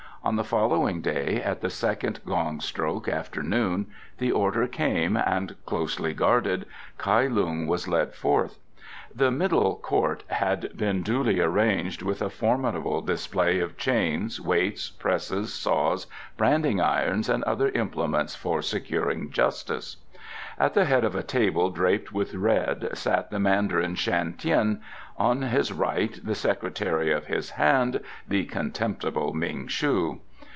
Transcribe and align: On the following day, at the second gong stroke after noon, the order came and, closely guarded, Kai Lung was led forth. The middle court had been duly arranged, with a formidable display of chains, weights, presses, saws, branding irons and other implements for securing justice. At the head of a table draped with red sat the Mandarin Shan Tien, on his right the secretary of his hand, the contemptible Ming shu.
On 0.23 0.35
the 0.35 0.43
following 0.43 1.01
day, 1.01 1.41
at 1.43 1.61
the 1.61 1.69
second 1.71 2.19
gong 2.27 2.59
stroke 2.61 3.07
after 3.07 3.41
noon, 3.41 3.87
the 4.19 4.31
order 4.31 4.67
came 4.67 5.17
and, 5.17 5.55
closely 5.65 6.13
guarded, 6.13 6.67
Kai 6.99 7.25
Lung 7.25 7.65
was 7.65 7.87
led 7.87 8.13
forth. 8.13 8.59
The 9.15 9.31
middle 9.31 9.77
court 9.77 10.23
had 10.27 10.77
been 10.77 11.01
duly 11.01 11.39
arranged, 11.39 12.03
with 12.03 12.21
a 12.21 12.29
formidable 12.29 13.01
display 13.01 13.59
of 13.59 13.77
chains, 13.77 14.39
weights, 14.39 14.91
presses, 14.91 15.51
saws, 15.55 16.05
branding 16.37 16.79
irons 16.79 17.27
and 17.27 17.43
other 17.45 17.69
implements 17.69 18.35
for 18.35 18.61
securing 18.61 19.31
justice. 19.31 19.97
At 20.59 20.75
the 20.75 20.85
head 20.85 21.03
of 21.03 21.15
a 21.15 21.23
table 21.23 21.71
draped 21.71 22.11
with 22.13 22.35
red 22.35 22.89
sat 22.93 23.31
the 23.31 23.39
Mandarin 23.39 23.95
Shan 23.95 24.33
Tien, 24.37 24.81
on 25.17 25.41
his 25.41 25.73
right 25.73 26.19
the 26.23 26.35
secretary 26.35 27.11
of 27.11 27.25
his 27.25 27.51
hand, 27.51 27.99
the 28.27 28.45
contemptible 28.45 29.33
Ming 29.33 29.67
shu. 29.67 30.19